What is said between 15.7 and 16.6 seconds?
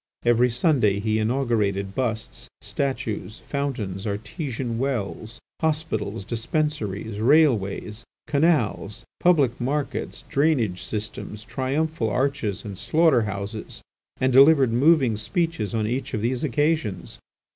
on each of these